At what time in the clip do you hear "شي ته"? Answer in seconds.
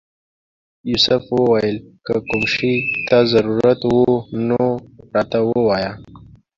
2.53-3.17